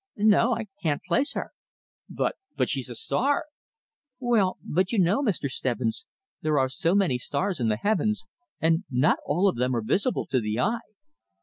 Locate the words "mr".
5.21-5.47